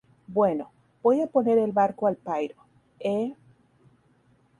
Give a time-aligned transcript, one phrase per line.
[0.25, 0.71] bueno,
[1.03, 2.55] voy a poner el barco al pairo,¿
[3.01, 3.35] eh?